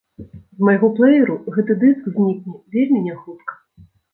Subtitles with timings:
[0.21, 3.53] З майго плэеру гэты дыск знікне вельмі не хутка.